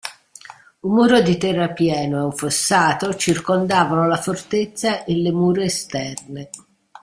Un 0.79 0.93
muro 0.95 1.21
di 1.21 1.37
terrapieno 1.37 2.17
e 2.17 2.23
un 2.23 2.31
fossato 2.31 3.13
circondavano 3.13 4.07
la 4.07 4.17
fortezza 4.17 5.03
e 5.03 5.15
le 5.15 5.31
mura 5.31 5.63
esterne. 5.63 6.49